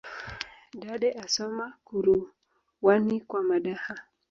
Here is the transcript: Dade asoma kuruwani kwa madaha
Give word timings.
Dade 0.79 1.09
asoma 1.23 1.65
kuruwani 1.85 3.21
kwa 3.27 3.43
madaha 3.43 3.95